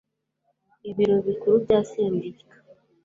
Ibiro 0.89 1.15
Bikuru 1.27 1.55
bya 1.63 1.79
sendika 1.89 2.53